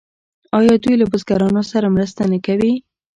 آیا 0.57 0.75
دوی 0.83 0.95
له 1.01 1.05
بزګرانو 1.11 1.61
سره 1.71 1.93
مرسته 1.95 2.21
نه 2.31 2.37
کوي؟ 2.45 2.73